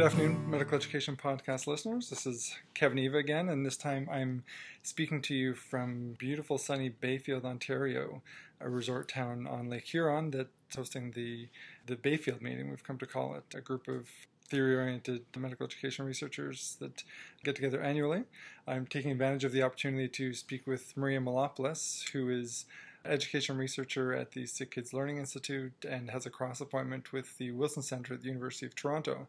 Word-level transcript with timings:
Good 0.00 0.06
afternoon, 0.06 0.50
Medical 0.50 0.76
Education 0.76 1.14
Podcast 1.14 1.66
listeners. 1.66 2.08
This 2.08 2.24
is 2.24 2.56
Kevin 2.72 2.96
Eva 2.96 3.18
again, 3.18 3.50
and 3.50 3.66
this 3.66 3.76
time 3.76 4.08
I'm 4.10 4.44
speaking 4.82 5.20
to 5.20 5.34
you 5.34 5.52
from 5.52 6.16
beautiful 6.18 6.56
sunny 6.56 6.88
Bayfield, 6.88 7.44
Ontario, 7.44 8.22
a 8.62 8.70
resort 8.70 9.10
town 9.10 9.46
on 9.46 9.68
Lake 9.68 9.84
Huron 9.84 10.30
that's 10.30 10.48
hosting 10.74 11.10
the, 11.10 11.48
the 11.84 11.96
Bayfield 11.96 12.40
meeting, 12.40 12.70
we've 12.70 12.82
come 12.82 12.96
to 12.96 13.04
call 13.04 13.34
it, 13.34 13.54
a 13.54 13.60
group 13.60 13.88
of 13.88 14.08
theory 14.48 14.74
oriented 14.74 15.26
medical 15.36 15.66
education 15.66 16.06
researchers 16.06 16.78
that 16.80 17.04
get 17.44 17.56
together 17.56 17.82
annually. 17.82 18.22
I'm 18.66 18.86
taking 18.86 19.10
advantage 19.10 19.44
of 19.44 19.52
the 19.52 19.62
opportunity 19.62 20.08
to 20.08 20.32
speak 20.32 20.66
with 20.66 20.96
Maria 20.96 21.20
Mylopoulos, 21.20 22.08
who 22.12 22.30
is 22.30 22.64
education 23.04 23.56
researcher 23.56 24.12
at 24.12 24.32
the 24.32 24.46
Sick 24.46 24.72
Kids 24.72 24.92
Learning 24.92 25.18
Institute 25.18 25.72
and 25.88 26.10
has 26.10 26.26
a 26.26 26.30
cross 26.30 26.60
appointment 26.60 27.12
with 27.12 27.38
the 27.38 27.50
Wilson 27.50 27.82
Center 27.82 28.14
at 28.14 28.20
the 28.20 28.28
University 28.28 28.66
of 28.66 28.74
Toronto. 28.74 29.26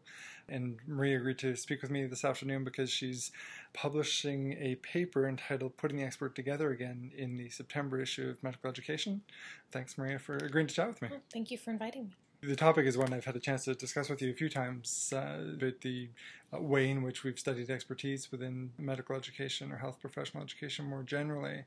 And 0.48 0.78
Maria 0.86 1.18
agreed 1.18 1.38
to 1.38 1.56
speak 1.56 1.82
with 1.82 1.90
me 1.90 2.04
this 2.06 2.24
afternoon 2.24 2.64
because 2.64 2.90
she's 2.90 3.32
publishing 3.72 4.54
a 4.58 4.74
paper 4.76 5.26
entitled 5.26 5.76
Putting 5.76 5.98
the 5.98 6.04
Expert 6.04 6.34
Together 6.34 6.70
Again 6.70 7.12
in 7.16 7.36
the 7.36 7.48
September 7.48 8.00
issue 8.00 8.28
of 8.28 8.42
Medical 8.42 8.68
Education. 8.68 9.22
Thanks, 9.70 9.96
Maria, 9.96 10.18
for 10.18 10.36
agreeing 10.36 10.66
to 10.66 10.74
chat 10.74 10.88
with 10.88 11.02
me. 11.02 11.08
Well, 11.10 11.20
thank 11.32 11.50
you 11.50 11.58
for 11.58 11.70
inviting 11.70 12.04
me. 12.04 12.10
The 12.44 12.56
topic 12.56 12.86
is 12.86 12.98
one 12.98 13.12
I've 13.12 13.24
had 13.24 13.36
a 13.36 13.40
chance 13.40 13.66
to 13.66 13.74
discuss 13.74 14.10
with 14.10 14.20
you 14.20 14.30
a 14.30 14.34
few 14.34 14.48
times 14.48 15.12
uh, 15.14 15.44
about 15.54 15.80
the 15.80 16.08
uh, 16.52 16.60
way 16.60 16.90
in 16.90 17.02
which 17.02 17.22
we've 17.22 17.38
studied 17.38 17.70
expertise 17.70 18.32
within 18.32 18.72
medical 18.78 19.14
education 19.14 19.70
or 19.70 19.76
health 19.76 20.00
professional 20.00 20.42
education 20.42 20.84
more 20.84 21.04
generally. 21.04 21.62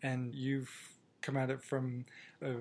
And 0.00 0.32
you've 0.32 0.70
come 1.22 1.36
at 1.36 1.50
it 1.50 1.62
from 1.62 2.04
a 2.42 2.54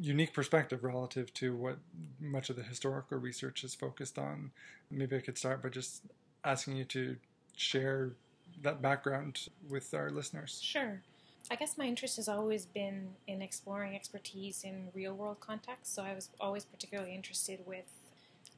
unique 0.00 0.32
perspective 0.32 0.82
relative 0.82 1.32
to 1.34 1.54
what 1.54 1.78
much 2.20 2.50
of 2.50 2.56
the 2.56 2.62
historical 2.62 3.18
research 3.18 3.64
is 3.64 3.74
focused 3.74 4.18
on. 4.18 4.50
Maybe 4.90 5.16
I 5.16 5.20
could 5.20 5.38
start 5.38 5.62
by 5.62 5.68
just 5.68 6.02
asking 6.44 6.76
you 6.76 6.84
to 6.86 7.16
share 7.56 8.12
that 8.62 8.80
background 8.82 9.48
with 9.68 9.92
our 9.94 10.10
listeners. 10.10 10.60
Sure. 10.62 11.00
I 11.50 11.56
guess 11.56 11.76
my 11.76 11.84
interest 11.84 12.16
has 12.16 12.28
always 12.28 12.66
been 12.66 13.08
in 13.26 13.42
exploring 13.42 13.94
expertise 13.94 14.62
in 14.64 14.88
real 14.94 15.14
world 15.14 15.40
contexts, 15.40 15.94
so 15.94 16.02
I 16.02 16.14
was 16.14 16.30
always 16.40 16.64
particularly 16.64 17.14
interested 17.14 17.60
with 17.66 17.90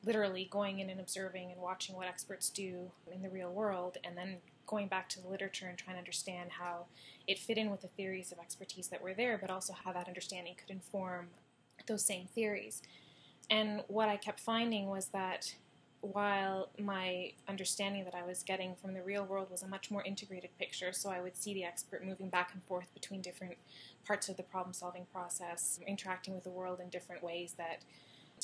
literally 0.05 0.49
going 0.51 0.81
in 0.81 0.91
and 0.91 1.01
observing 1.01 1.51
and 1.53 1.61
watching 1.61 1.97
what 1.97 2.07
experts 2.07 2.51
do 2.51 2.91
in 3.13 3.23
the 3.23 3.31
real 3.31 3.53
world 3.53 3.99
and 4.05 4.17
then 4.17 4.37
going 4.67 4.89
back 4.89 5.09
to 5.11 5.21
the 5.21 5.29
literature 5.29 5.67
and 5.67 5.79
trying 5.79 5.97
to 5.97 5.99
understand 5.99 6.51
how 6.53 6.87
it 7.27 7.39
fit 7.39 7.59
in 7.59 7.71
with 7.71 7.83
the 7.83 7.89
theories 7.89 8.33
of 8.33 8.39
expertise 8.39 8.89
that 8.89 9.03
were 9.03 9.15
there, 9.15 9.39
but 9.39 9.51
also 9.51 9.73
how 9.85 9.93
that 9.93 10.09
understanding 10.09 10.55
could 10.59 10.71
inform 10.71 11.29
those 11.87 12.05
same 12.05 12.27
theories. 12.35 12.83
And 13.51 13.83
what 13.89 14.09
I 14.09 14.17
kept 14.17 14.41
finding 14.41 14.89
was 14.89 15.07
that 15.09 15.55
while 16.01 16.69
my 16.81 17.33
understanding 17.49 18.05
that 18.05 18.15
I 18.15 18.25
was 18.25 18.43
getting 18.43 18.75
from 18.75 18.93
the 18.93 19.03
real 19.03 19.25
world 19.25 19.51
was 19.51 19.63
a 19.63 19.69
much 19.69 19.91
more 19.91 20.03
integrated 20.03 20.51
picture, 20.59 20.93
so 20.93 21.11
I 21.11 21.21
would 21.21 21.37
see 21.37 21.55
the 21.55 21.65
expert 21.65 22.05
moving 22.05 22.29
back 22.29 22.51
and 22.53 22.63
forth 22.65 22.93
between 22.93 23.21
different 23.21 23.57
parts 24.05 24.29
of 24.29 24.37
the 24.37 24.43
problem 24.43 24.73
solving 24.73 25.07
process, 25.13 25.79
interacting 25.87 26.35
with 26.35 26.43
the 26.43 26.51
world 26.51 26.81
in 26.81 26.89
different 26.89 27.23
ways 27.23 27.55
that 27.57 27.83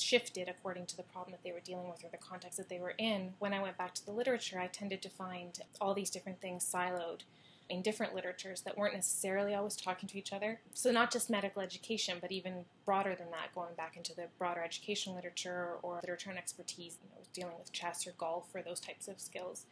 shifted 0.01 0.47
according 0.47 0.85
to 0.87 0.97
the 0.97 1.03
problem 1.03 1.31
that 1.31 1.43
they 1.43 1.51
were 1.51 1.59
dealing 1.59 1.89
with 1.89 2.03
or 2.03 2.09
the 2.09 2.17
context 2.17 2.57
that 2.57 2.69
they 2.69 2.79
were 2.79 2.93
in. 2.97 3.33
When 3.39 3.53
I 3.53 3.61
went 3.61 3.77
back 3.77 3.93
to 3.95 4.05
the 4.05 4.11
literature, 4.11 4.59
I 4.59 4.67
tended 4.67 5.01
to 5.03 5.09
find 5.09 5.59
all 5.79 5.93
these 5.93 6.09
different 6.09 6.41
things 6.41 6.63
siloed 6.63 7.21
in 7.69 7.83
different 7.83 8.15
literatures 8.15 8.61
that 8.61 8.77
weren't 8.77 8.95
necessarily 8.95 9.53
always 9.53 9.75
talking 9.75 10.09
to 10.09 10.17
each 10.17 10.33
other. 10.33 10.59
So, 10.73 10.91
not 10.91 11.11
just 11.11 11.29
medical 11.29 11.61
education, 11.61 12.17
but 12.19 12.31
even 12.31 12.65
broader 12.83 13.15
than 13.15 13.29
that, 13.31 13.53
going 13.53 13.75
back 13.75 13.95
into 13.95 14.15
the 14.15 14.25
broader 14.37 14.63
education 14.63 15.13
literature 15.13 15.75
or 15.83 15.95
literature 15.95 16.31
and 16.31 16.39
expertise, 16.39 16.97
you 17.03 17.09
know, 17.11 17.23
dealing 17.31 17.57
with 17.59 17.71
chess 17.71 18.07
or 18.07 18.11
golf 18.17 18.47
or 18.55 18.61
those 18.61 18.79
types 18.79 19.07
of 19.07 19.19
skills. 19.19 19.65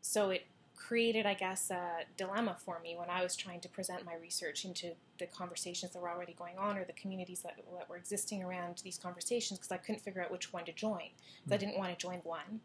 So, 0.00 0.30
it 0.30 0.46
created, 0.76 1.26
I 1.26 1.34
guess, 1.34 1.70
a 1.70 2.00
dilemma 2.16 2.56
for 2.58 2.80
me 2.80 2.96
when 2.96 3.08
I 3.08 3.22
was 3.22 3.36
trying 3.36 3.60
to 3.60 3.68
present 3.68 4.04
my 4.04 4.14
research 4.14 4.64
into 4.64 4.92
the 5.18 5.26
conversations 5.26 5.92
that 5.92 6.00
were 6.00 6.10
already 6.10 6.34
going 6.34 6.58
on 6.58 6.76
or 6.76 6.84
the 6.84 6.92
communities 6.92 7.40
that, 7.40 7.56
that 7.56 7.88
were 7.88 7.96
existing 7.96 8.42
around 8.42 8.80
these 8.84 8.98
conversations 8.98 9.58
because 9.58 9.72
I 9.72 9.76
couldn't 9.76 10.02
figure 10.02 10.22
out 10.22 10.30
which 10.30 10.52
one 10.52 10.64
to 10.64 10.72
join. 10.72 11.00
Mm-hmm. 11.00 11.52
I 11.52 11.56
didn't 11.56 11.78
want 11.78 11.96
to 11.96 11.96
join 11.96 12.18
one. 12.18 12.60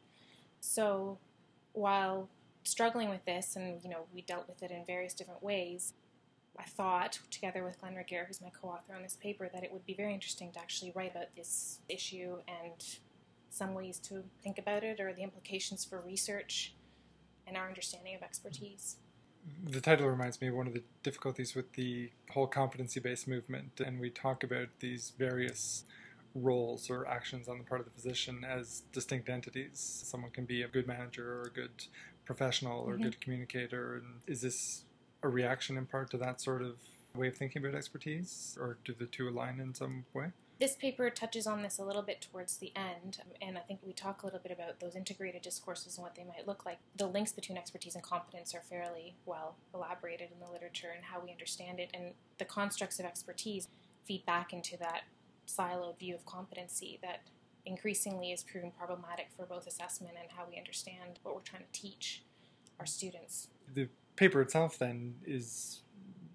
So 0.59 1.17
while 1.73 2.29
struggling 2.63 3.09
with 3.09 3.23
this, 3.25 3.55
and 3.55 3.81
you 3.83 3.89
know, 3.89 4.05
we 4.13 4.21
dealt 4.21 4.47
with 4.47 4.63
it 4.63 4.71
in 4.71 4.85
various 4.85 5.13
different 5.13 5.43
ways. 5.43 5.93
I 6.57 6.63
thought, 6.63 7.19
together 7.31 7.63
with 7.63 7.79
Glenn 7.79 7.93
Regehr, 7.93 8.27
who's 8.27 8.41
my 8.41 8.49
co-author 8.49 8.93
on 8.93 9.01
this 9.01 9.15
paper, 9.15 9.49
that 9.53 9.63
it 9.63 9.71
would 9.71 9.85
be 9.85 9.93
very 9.93 10.13
interesting 10.13 10.51
to 10.51 10.59
actually 10.59 10.91
write 10.93 11.11
about 11.11 11.27
this 11.37 11.79
issue 11.87 12.37
and 12.47 12.83
some 13.49 13.73
ways 13.73 13.97
to 13.99 14.23
think 14.43 14.57
about 14.57 14.83
it 14.83 14.99
or 14.99 15.13
the 15.13 15.23
implications 15.23 15.85
for 15.85 16.01
research 16.01 16.73
and 17.49 17.57
our 17.57 17.67
understanding 17.67 18.15
of 18.15 18.21
expertise. 18.21 18.95
The 19.63 19.81
title 19.81 20.07
reminds 20.07 20.39
me 20.39 20.47
of 20.47 20.55
one 20.55 20.67
of 20.67 20.73
the 20.73 20.83
difficulties 21.03 21.55
with 21.55 21.73
the 21.73 22.11
whole 22.31 22.47
competency 22.47 22.99
based 22.99 23.27
movement, 23.27 23.81
and 23.85 23.99
we 23.99 24.09
talk 24.09 24.43
about 24.43 24.67
these 24.79 25.11
various 25.17 25.83
roles 26.35 26.89
or 26.89 27.07
actions 27.07 27.47
on 27.47 27.57
the 27.57 27.63
part 27.63 27.81
of 27.81 27.85
the 27.85 27.91
physician 27.91 28.45
as 28.47 28.83
distinct 28.93 29.29
entities. 29.29 29.79
Someone 30.05 30.31
can 30.31 30.45
be 30.45 30.61
a 30.61 30.67
good 30.67 30.87
manager 30.87 31.39
or 31.39 31.43
a 31.43 31.49
good 31.49 31.85
professional 32.25 32.79
or 32.81 32.93
mm-hmm. 32.93 33.01
a 33.01 33.03
good 33.05 33.21
communicator. 33.21 33.95
And 33.95 34.05
is 34.27 34.41
this 34.41 34.83
a 35.23 35.27
reaction 35.27 35.77
in 35.77 35.85
part 35.85 36.11
to 36.11 36.17
that 36.17 36.39
sort 36.39 36.61
of 36.61 36.75
way 37.19 37.27
of 37.27 37.37
thinking 37.37 37.63
about 37.63 37.77
expertise, 37.77 38.57
or 38.59 38.77
do 38.85 38.93
the 38.97 39.05
two 39.05 39.27
align 39.29 39.59
in 39.59 39.73
some 39.73 40.05
way? 40.13 40.31
This 40.59 40.75
paper 40.75 41.09
touches 41.09 41.47
on 41.47 41.61
this 41.61 41.77
a 41.77 41.83
little 41.85 42.01
bit 42.01 42.19
towards 42.19 42.57
the 42.57 42.73
end, 42.75 43.19
um, 43.21 43.31
and 43.41 43.57
I 43.57 43.61
think 43.61 43.79
we 43.85 43.93
talk 43.93 44.23
a 44.23 44.25
little 44.25 44.41
bit 44.41 44.51
about 44.51 44.79
those 44.79 44.95
integrated 44.95 45.41
discourses 45.41 45.97
and 45.97 46.03
what 46.03 46.15
they 46.15 46.25
might 46.25 46.47
look 46.47 46.65
like. 46.65 46.79
The 46.97 47.07
links 47.07 47.31
between 47.31 47.57
expertise 47.57 47.95
and 47.95 48.03
competence 48.03 48.53
are 48.53 48.61
fairly 48.61 49.15
well 49.25 49.55
elaborated 49.73 50.29
in 50.33 50.39
the 50.45 50.51
literature 50.51 50.91
and 50.93 51.05
how 51.05 51.21
we 51.23 51.31
understand 51.31 51.79
it, 51.79 51.91
and 51.93 52.13
the 52.39 52.45
constructs 52.45 52.99
of 52.99 53.05
expertise 53.05 53.69
feed 54.05 54.25
back 54.25 54.51
into 54.51 54.75
that 54.77 55.03
siloed 55.47 55.97
view 55.97 56.15
of 56.15 56.25
competency 56.25 56.99
that 57.01 57.21
increasingly 57.65 58.31
is 58.31 58.43
proving 58.43 58.71
problematic 58.71 59.27
for 59.35 59.45
both 59.45 59.67
assessment 59.67 60.15
and 60.19 60.29
how 60.35 60.43
we 60.49 60.57
understand 60.57 61.19
what 61.23 61.35
we're 61.35 61.41
trying 61.41 61.63
to 61.71 61.79
teach 61.79 62.23
our 62.79 62.85
students. 62.85 63.47
The 63.73 63.87
paper 64.15 64.41
itself, 64.41 64.77
then, 64.77 65.15
is 65.25 65.81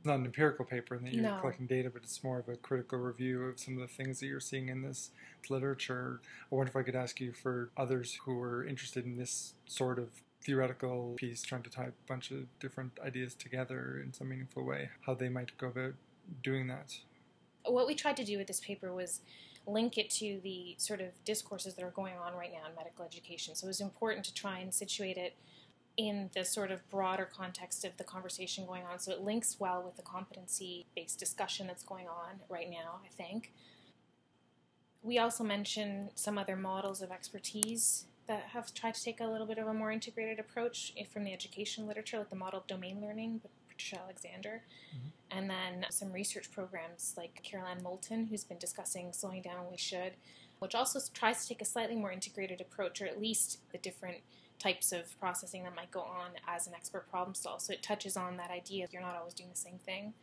not 0.04 0.19
an 0.19 0.25
empirical 0.25 0.65
paper 0.65 0.94
in 0.94 1.04
that 1.04 1.15
you're 1.15 1.22
no. 1.22 1.38
collecting 1.41 1.66
data, 1.66 1.91
but 1.91 2.03
it's 2.03 2.22
more 2.22 2.38
of 2.38 2.48
a 2.48 2.56
critical 2.56 2.98
review 2.98 3.44
of 3.44 3.59
some 3.59 3.75
of 3.75 3.81
the 3.81 3.88
things 3.88 4.20
that 4.20 4.26
you're 4.26 4.41
seeing 4.41 4.69
in 4.69 4.82
this 4.82 5.10
literature. 5.48 6.20
I 6.50 6.54
wonder 6.54 6.70
if 6.70 6.76
I 6.76 6.82
could 6.82 6.94
ask 6.94 7.20
you 7.20 7.32
for 7.32 7.70
others 7.76 8.19
who 8.25 8.41
are 8.41 8.64
interested 8.64 9.04
in 9.04 9.16
this 9.16 9.54
sort 9.66 9.98
of 9.98 10.09
theoretical 10.43 11.14
piece, 11.16 11.43
trying 11.43 11.62
to 11.62 11.70
tie 11.70 11.84
a 11.84 11.93
bunch 12.06 12.31
of 12.31 12.47
different 12.60 12.98
ideas 13.04 13.34
together 13.34 14.00
in 14.04 14.12
some 14.12 14.28
meaningful 14.28 14.64
way, 14.64 14.91
how 15.06 15.14
they 15.14 15.28
might 15.28 15.56
go 15.59 15.69
about 15.69 15.94
doing 16.43 16.66
that. 16.69 16.98
What 17.64 17.87
we 17.87 17.94
tried 17.94 18.16
to 18.19 18.25
do 18.25 18.37
with 18.37 18.47
this 18.47 18.60
paper 18.60 18.93
was 18.93 19.20
link 19.66 19.97
it 19.97 20.10
to 20.10 20.41
the 20.43 20.75
sort 20.76 21.00
of 21.00 21.09
discourses 21.25 21.75
that 21.75 21.84
are 21.84 21.91
going 21.91 22.14
on 22.19 22.34
right 22.34 22.53
now 22.53 22.69
in 22.69 22.76
medical 22.76 23.04
education. 23.04 23.54
So 23.54 23.66
it 23.66 23.69
was 23.69 23.81
important 23.81 24.25
to 24.26 24.34
try 24.34 24.59
and 24.59 24.72
situate 24.72 25.16
it 25.16 25.34
in 25.97 26.31
the 26.34 26.44
sort 26.44 26.71
of 26.71 26.88
broader 26.91 27.28
context 27.32 27.84
of 27.84 27.97
the 27.97 28.05
conversation 28.05 28.66
going 28.66 28.82
on. 28.84 28.99
So 28.99 29.12
it 29.12 29.21
links 29.21 29.56
well 29.59 29.82
with 29.82 29.97
the 29.97 30.03
competency 30.03 30.87
based 30.97 31.19
discussion 31.19 31.66
that's 31.66 31.84
going 31.84 32.09
on 32.09 32.41
right 32.49 32.69
now, 32.69 33.00
I 33.05 33.09
think. 33.09 33.53
We 35.03 35.19
also 35.19 35.44
mention 35.44 36.10
some 36.15 36.38
other 36.38 36.56
models 36.56 37.03
of 37.03 37.10
expertise 37.10 38.06
that 38.27 38.44
have 38.53 38.72
tried 38.72 38.94
to 38.94 39.05
take 39.05 39.21
a 39.21 39.27
little 39.27 39.47
bit 39.47 39.59
of 39.59 39.66
a 39.66 39.75
more 39.75 39.93
integrated 39.93 40.38
approach 40.38 40.94
from 41.12 41.25
the 41.25 41.32
education 41.32 41.87
literature, 41.87 42.19
like 42.19 42.31
the 42.31 42.37
model 42.37 42.61
of 42.61 42.67
domain 42.67 43.00
learning 43.02 43.43
Patricia 43.69 44.02
Alexander, 44.02 44.62
mm-hmm. 44.94 45.38
and 45.38 45.50
then 45.50 45.87
some 45.90 46.12
research 46.12 46.50
programs 46.50 47.14
like 47.17 47.40
Carol 47.43 47.67
Ann 47.67 47.82
Moulton, 47.82 48.26
who's 48.26 48.44
been 48.44 48.58
discussing 48.58 49.12
slowing 49.12 49.43
down 49.43 49.62
when 49.62 49.73
we 49.73 49.76
should, 49.76 50.12
which 50.58 50.75
also 50.75 51.00
tries 51.12 51.43
to 51.43 51.49
take 51.49 51.61
a 51.61 51.67
slightly 51.67 51.97
more 51.97 52.12
integrated 52.12 52.61
approach, 52.61 53.02
or 53.02 53.06
at 53.06 53.20
least 53.20 53.58
the 53.73 53.79
different 53.79 54.19
types 54.64 54.93
of 54.93 55.19
processing 55.20 55.62
that 55.62 55.76
might 55.76 55.90
go 55.90 56.00
on 56.00 56.31
as 56.49 56.66
an 56.66 56.72
expert 56.75 57.08
problem 57.11 57.34
solver. 57.34 57.61
So 57.61 57.75
it 57.75 57.82
touches 57.82 58.16
on 58.16 58.38
that 58.38 58.50
idea 58.50 58.88
you're 58.90 59.02
not 59.02 59.14
always 59.14 59.34
doing 59.34 59.50
the 59.50 59.56
same 59.56 59.78
thing. 59.84 60.14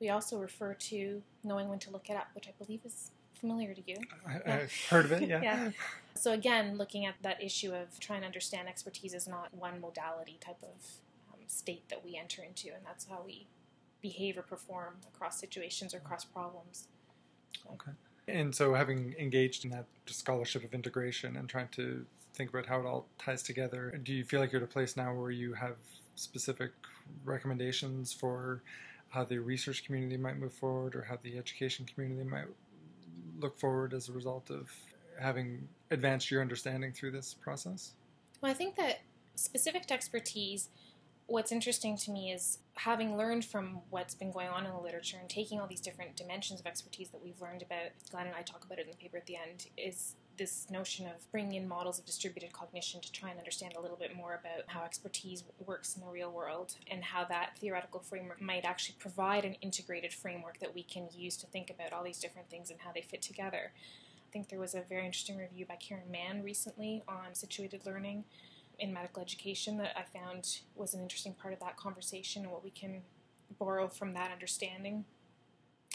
We 0.00 0.08
also 0.08 0.38
refer 0.38 0.74
to 0.74 1.22
knowing 1.42 1.68
when 1.68 1.80
to 1.80 1.90
look 1.90 2.08
it 2.08 2.16
up, 2.16 2.28
which 2.34 2.46
I 2.46 2.52
believe 2.64 2.80
is 2.84 3.10
familiar 3.34 3.74
to 3.74 3.82
you. 3.86 3.96
I, 4.26 4.50
have 4.50 4.72
heard 4.88 5.04
of 5.06 5.12
it, 5.12 5.28
yeah. 5.28 5.42
yeah. 5.48 5.70
So 6.14 6.32
again, 6.32 6.76
looking 6.76 7.06
at 7.06 7.14
that 7.22 7.42
issue 7.42 7.72
of 7.72 7.98
trying 7.98 8.20
to 8.20 8.26
understand 8.26 8.68
expertise 8.68 9.14
is 9.14 9.26
not 9.26 9.52
one 9.52 9.80
modality 9.80 10.38
type 10.40 10.62
of 10.62 10.84
um, 11.32 11.40
state 11.48 11.88
that 11.88 12.04
we 12.04 12.16
enter 12.16 12.42
into, 12.42 12.68
and 12.68 12.84
that's 12.86 13.06
how 13.06 13.22
we 13.26 13.48
behave 14.00 14.38
or 14.38 14.42
perform 14.42 14.94
across 15.12 15.40
situations 15.40 15.92
or 15.92 15.98
across 15.98 16.24
problems. 16.24 16.86
So. 17.62 17.70
Okay. 17.72 17.92
And 18.26 18.54
so, 18.54 18.74
having 18.74 19.14
engaged 19.18 19.64
in 19.64 19.70
that 19.70 19.86
scholarship 20.06 20.64
of 20.64 20.72
integration 20.72 21.36
and 21.36 21.48
trying 21.48 21.68
to 21.72 22.06
think 22.34 22.50
about 22.50 22.66
how 22.66 22.80
it 22.80 22.86
all 22.86 23.06
ties 23.18 23.42
together. 23.42 23.98
Do 24.02 24.12
you 24.12 24.24
feel 24.24 24.40
like 24.40 24.52
you're 24.52 24.60
at 24.60 24.68
a 24.68 24.70
place 24.70 24.96
now 24.96 25.14
where 25.14 25.30
you 25.30 25.54
have 25.54 25.76
specific 26.16 26.72
recommendations 27.24 28.12
for 28.12 28.62
how 29.08 29.24
the 29.24 29.38
research 29.38 29.84
community 29.84 30.16
might 30.16 30.38
move 30.38 30.52
forward 30.52 30.96
or 30.96 31.02
how 31.02 31.18
the 31.22 31.38
education 31.38 31.86
community 31.86 32.28
might 32.28 32.46
look 33.38 33.58
forward 33.58 33.94
as 33.94 34.08
a 34.08 34.12
result 34.12 34.50
of 34.50 34.70
having 35.20 35.68
advanced 35.90 36.30
your 36.30 36.40
understanding 36.40 36.92
through 36.92 37.12
this 37.12 37.34
process? 37.34 37.92
Well, 38.40 38.50
I 38.50 38.54
think 38.54 38.74
that 38.76 39.00
specific 39.36 39.90
expertise, 39.90 40.68
what's 41.26 41.52
interesting 41.52 41.96
to 41.96 42.10
me 42.10 42.30
is 42.32 42.58
having 42.76 43.16
learned 43.16 43.44
from 43.44 43.80
what's 43.90 44.14
been 44.14 44.30
going 44.30 44.48
on 44.48 44.66
in 44.66 44.72
the 44.72 44.78
literature 44.78 45.16
and 45.18 45.28
taking 45.28 45.58
all 45.58 45.66
these 45.66 45.80
different 45.80 46.16
dimensions 46.16 46.60
of 46.60 46.66
expertise 46.66 47.08
that 47.10 47.22
we've 47.22 47.40
learned 47.40 47.62
about, 47.62 47.90
Glenn 48.10 48.26
and 48.26 48.36
I 48.36 48.42
talk 48.42 48.64
about 48.64 48.78
it 48.78 48.86
in 48.86 48.90
the 48.90 48.96
paper 48.96 49.16
at 49.16 49.26
the 49.26 49.36
end, 49.36 49.66
is 49.76 50.16
this 50.36 50.66
notion 50.68 51.06
of 51.06 51.30
bringing 51.30 51.54
in 51.54 51.68
models 51.68 51.98
of 51.98 52.04
distributed 52.04 52.52
cognition 52.52 53.00
to 53.00 53.12
try 53.12 53.30
and 53.30 53.38
understand 53.38 53.74
a 53.76 53.80
little 53.80 53.96
bit 53.96 54.16
more 54.16 54.34
about 54.34 54.64
how 54.66 54.84
expertise 54.84 55.44
works 55.64 55.94
in 55.94 56.02
the 56.02 56.08
real 56.08 56.30
world 56.30 56.74
and 56.90 57.04
how 57.04 57.24
that 57.24 57.56
theoretical 57.58 58.00
framework 58.00 58.42
might 58.42 58.64
actually 58.64 58.96
provide 58.98 59.44
an 59.44 59.54
integrated 59.62 60.12
framework 60.12 60.58
that 60.58 60.74
we 60.74 60.82
can 60.82 61.08
use 61.16 61.36
to 61.36 61.46
think 61.46 61.70
about 61.70 61.92
all 61.92 62.02
these 62.02 62.18
different 62.18 62.50
things 62.50 62.70
and 62.70 62.80
how 62.80 62.90
they 62.92 63.00
fit 63.00 63.22
together. 63.22 63.70
I 64.28 64.32
think 64.32 64.48
there 64.48 64.58
was 64.58 64.74
a 64.74 64.82
very 64.88 65.06
interesting 65.06 65.38
review 65.38 65.64
by 65.66 65.76
Karen 65.76 66.10
Mann 66.10 66.42
recently 66.42 67.04
on 67.06 67.34
situated 67.34 67.86
learning 67.86 68.24
in 68.78 68.92
medical 68.92 69.22
education 69.22 69.78
that 69.78 69.96
I 69.96 70.02
found 70.02 70.60
was 70.74 70.94
an 70.94 71.00
interesting 71.00 71.34
part 71.34 71.54
of 71.54 71.60
that 71.60 71.76
conversation 71.76 72.42
and 72.42 72.52
what 72.52 72.64
we 72.64 72.70
can 72.70 73.02
borrow 73.58 73.88
from 73.88 74.14
that 74.14 74.32
understanding. 74.32 75.04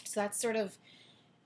So 0.04 0.20
that's 0.20 0.40
sort 0.40 0.56
of 0.56 0.76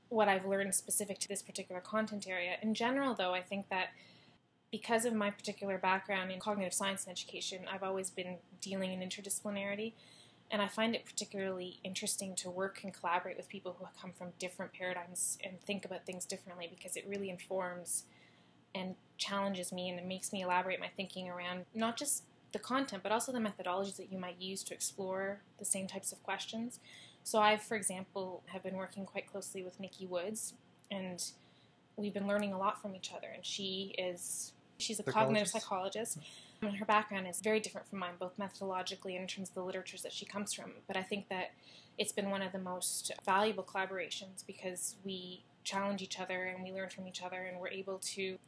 what 0.09 0.29
I've 0.29 0.47
learned 0.47 0.75
specific 0.75 1.19
to 1.21 1.29
this 1.29 1.43
particular 1.43 1.81
content 1.81 2.27
area. 2.29 2.57
In 2.63 2.75
general, 2.75 3.15
though, 3.15 3.35
I 3.35 3.43
think 3.43 3.69
that 3.69 3.89
because 4.71 5.05
of 5.05 5.15
my 5.15 5.31
particular 5.31 5.79
background 5.79 6.31
in 6.31 6.41
cognitive 6.41 6.75
science 6.75 7.05
and 7.05 7.13
education, 7.13 7.63
I've 7.73 7.83
always 7.83 8.11
been 8.11 8.39
dealing 8.61 8.93
in 8.93 9.09
interdisciplinarity. 9.09 9.93
And 10.51 10.61
I 10.61 10.69
find 10.69 10.95
it 10.95 11.05
particularly 11.05 11.81
interesting 11.85 12.35
to 12.37 12.51
work 12.51 12.81
and 12.85 12.93
collaborate 12.93 13.37
with 13.37 13.49
people 13.49 13.77
who 13.79 13.87
come 14.01 14.13
from 14.13 14.29
different 14.39 14.73
paradigms 14.73 15.39
and 15.43 15.61
think 15.61 15.85
about 15.85 16.05
things 16.07 16.27
differently 16.27 16.69
because 16.69 16.97
it 16.97 17.07
really 17.09 17.31
informs 17.31 18.05
and 18.75 18.95
challenges 19.17 19.73
me 19.73 19.89
and 19.89 19.99
it 19.99 20.07
makes 20.07 20.33
me 20.33 20.43
elaborate 20.43 20.81
my 20.81 20.89
thinking 20.97 21.29
around 21.29 21.65
not 21.75 21.97
just 21.97 22.25
the 22.53 22.59
content 22.59 23.03
but 23.03 23.13
also 23.13 23.33
the 23.33 23.39
methodologies 23.39 23.97
that 23.97 24.11
you 24.11 24.19
might 24.19 24.41
use 24.41 24.63
to 24.63 24.75
explore 24.75 25.41
the 25.59 25.65
same 25.65 25.87
types 25.87 26.13
of 26.13 26.23
questions. 26.23 26.81
So 27.23 27.39
I, 27.39 27.57
for 27.57 27.75
example, 27.75 28.43
have 28.47 28.63
been 28.63 28.77
working 28.77 29.07
quite 29.07 29.27
closely 29.27 29.63
with 29.63 29.81
Nikki 29.81 30.07
Woods 30.07 30.55
and 30.91 31.25
we've 31.97 32.13
been 32.13 32.27
learning 32.27 32.53
a 32.53 32.59
lot 32.59 32.81
from 32.83 32.95
each 32.95 33.13
other 33.15 33.29
and 33.33 33.45
she 33.45 33.95
is 33.97 34.53
she's 34.79 34.99
a 35.01 35.05
cognitive 35.05 35.49
psychologist. 35.49 36.19
And 36.61 36.77
her 36.77 36.85
background 36.85 37.27
is 37.27 37.41
very 37.41 37.61
different 37.61 37.89
from 37.89 37.99
mine 37.99 38.15
both 38.19 38.39
methodologically 38.39 39.13
and 39.13 39.23
in 39.23 39.27
terms 39.27 39.51
of 39.51 39.55
the 39.55 39.63
literatures 39.63 40.03
that 40.03 40.13
she 40.13 40.25
comes 40.25 40.53
from. 40.53 40.73
But 40.87 40.97
i 40.97 41.03
think 41.03 41.29
that 41.29 41.53
it's 41.99 42.13
been 42.13 42.31
one 42.31 42.43
of 42.43 42.53
the 42.53 42.59
most 42.59 43.13
valuable 43.25 43.63
collaborations 43.63 44.45
because 44.47 44.97
we 45.05 45.43
challenge 45.63 46.03
each 46.03 46.21
other 46.21 46.45
and 46.45 46.63
we 46.63 46.73
learn 46.73 46.91
from 46.91 47.07
each 47.07 47.23
other 47.23 47.43
and 47.43 47.59
we're 47.59 47.69
able 47.69 47.99
to 47.99 48.39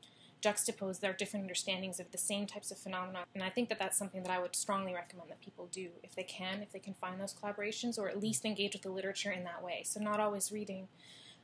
juxtapose 0.47 1.01
their 1.01 1.13
different 1.13 1.45
understandings 1.45 1.99
of 1.99 2.11
the 2.13 2.19
same 2.19 2.47
types 2.47 2.71
of 2.71 2.79
phenomena. 2.79 3.25
And 3.35 3.43
I 3.43 3.51
think 3.51 3.69
that 3.69 3.79
that's 3.79 3.99
something 3.99 4.23
that 4.23 4.31
I 4.31 4.39
would 4.39 4.55
strongly 4.55 4.95
recommend 4.95 5.31
that 5.31 5.41
people 5.41 5.67
do 5.73 5.89
if 6.03 6.15
they 6.15 6.23
can, 6.23 6.63
if 6.63 6.73
they 6.73 6.79
can 6.79 6.95
find 6.95 7.21
those 7.21 7.35
collaborations, 7.35 7.99
or 7.99 8.09
at 8.09 8.21
least 8.21 8.45
engage 8.45 8.75
with 8.75 8.83
the 8.83 8.91
literature 8.91 9.33
in 9.33 9.45
that 9.45 9.63
way. 9.63 9.83
So, 9.85 10.01
not 10.01 10.21
always 10.21 10.53
reading 10.53 10.89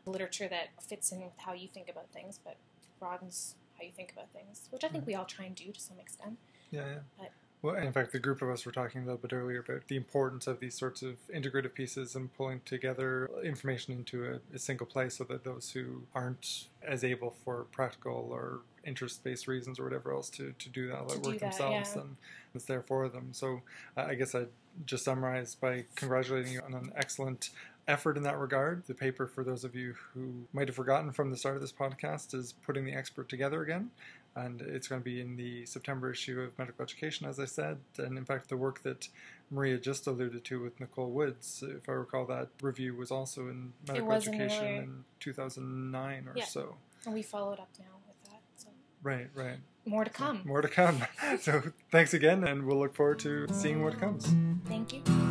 literature 0.06 0.48
that 0.48 0.68
fits 0.80 1.12
in 1.12 1.20
with 1.20 1.32
how 1.38 1.52
you 1.52 1.68
think 1.68 1.88
about 1.88 2.10
things, 2.12 2.38
but 2.42 2.56
broadens 2.98 3.54
how 3.78 3.84
you 3.84 3.92
think 3.92 4.12
about 4.12 4.30
things, 4.32 4.68
which 4.70 4.84
I 4.84 4.88
think 4.88 5.04
hmm. 5.04 5.10
we 5.10 5.14
all 5.14 5.24
try 5.24 5.44
and 5.46 5.54
do 5.54 5.72
to 5.72 5.80
some 5.80 5.98
extent. 5.98 6.38
Yeah, 6.70 6.86
yeah. 6.86 6.98
But 7.18 7.32
well, 7.62 7.76
in 7.76 7.92
fact, 7.92 8.10
the 8.10 8.18
group 8.18 8.42
of 8.42 8.50
us 8.50 8.66
were 8.66 8.72
talking 8.72 9.02
a 9.02 9.04
little 9.04 9.20
bit 9.20 9.32
earlier 9.32 9.60
about 9.60 9.86
the 9.86 9.96
importance 9.96 10.48
of 10.48 10.58
these 10.58 10.74
sorts 10.74 11.00
of 11.02 11.14
integrative 11.32 11.74
pieces 11.74 12.16
and 12.16 12.34
pulling 12.34 12.60
together 12.64 13.30
information 13.44 13.94
into 13.94 14.24
a, 14.24 14.54
a 14.54 14.58
single 14.58 14.86
place 14.86 15.18
so 15.18 15.24
that 15.24 15.44
those 15.44 15.70
who 15.70 16.02
aren't 16.12 16.66
as 16.82 17.04
able 17.04 17.36
for 17.44 17.66
practical 17.70 18.28
or 18.32 18.62
interest 18.84 19.22
based 19.22 19.46
reasons 19.46 19.78
or 19.78 19.84
whatever 19.84 20.12
else 20.12 20.28
to, 20.28 20.52
to 20.58 20.68
do 20.68 20.88
that 20.88 21.08
to 21.08 21.14
work 21.14 21.22
do 21.22 21.30
that, 21.30 21.40
themselves, 21.40 21.90
yeah. 21.94 22.02
then 22.02 22.16
it's 22.52 22.64
there 22.64 22.82
for 22.82 23.08
them. 23.08 23.28
So 23.30 23.62
uh, 23.96 24.06
I 24.08 24.14
guess 24.14 24.34
I'd 24.34 24.48
just 24.84 25.04
summarize 25.04 25.54
by 25.54 25.84
congratulating 25.94 26.52
you 26.52 26.62
on 26.62 26.74
an 26.74 26.92
excellent 26.96 27.50
effort 27.86 28.16
in 28.16 28.24
that 28.24 28.38
regard. 28.38 28.84
The 28.88 28.94
paper, 28.94 29.28
for 29.28 29.44
those 29.44 29.62
of 29.62 29.76
you 29.76 29.94
who 30.14 30.46
might 30.52 30.66
have 30.66 30.74
forgotten 30.74 31.12
from 31.12 31.30
the 31.30 31.36
start 31.36 31.54
of 31.54 31.60
this 31.60 31.72
podcast, 31.72 32.34
is 32.34 32.54
putting 32.64 32.84
the 32.84 32.92
expert 32.92 33.28
together 33.28 33.62
again 33.62 33.90
and 34.34 34.60
it's 34.62 34.88
going 34.88 35.00
to 35.00 35.04
be 35.04 35.20
in 35.20 35.36
the 35.36 35.66
September 35.66 36.10
issue 36.10 36.40
of 36.40 36.58
Medical 36.58 36.82
Education, 36.82 37.26
as 37.26 37.38
I 37.38 37.44
said. 37.44 37.78
And 37.98 38.16
in 38.16 38.24
fact, 38.24 38.48
the 38.48 38.56
work 38.56 38.82
that 38.82 39.08
Maria 39.50 39.78
just 39.78 40.06
alluded 40.06 40.44
to 40.44 40.62
with 40.62 40.80
Nicole 40.80 41.10
Woods, 41.10 41.62
if 41.66 41.88
I 41.88 41.92
recall, 41.92 42.24
that 42.26 42.48
review 42.62 42.94
was 42.94 43.10
also 43.10 43.48
in 43.48 43.72
Medical 43.86 44.12
Education 44.12 44.64
in 44.64 45.04
2009 45.20 46.28
or 46.28 46.32
yeah. 46.34 46.44
so. 46.44 46.76
And 47.04 47.14
we 47.14 47.22
followed 47.22 47.58
up 47.58 47.68
now 47.78 47.84
with 48.06 48.30
that. 48.30 48.40
So. 48.56 48.68
Right, 49.02 49.28
right. 49.34 49.58
More 49.84 50.04
to 50.04 50.10
come. 50.10 50.42
More 50.44 50.62
to 50.62 50.68
come. 50.68 51.02
so 51.40 51.62
thanks 51.90 52.14
again, 52.14 52.44
and 52.44 52.64
we'll 52.64 52.78
look 52.78 52.94
forward 52.94 53.18
to 53.20 53.46
seeing 53.52 53.82
what 53.84 53.98
comes. 53.98 54.34
Thank 54.66 54.92
you. 54.92 55.21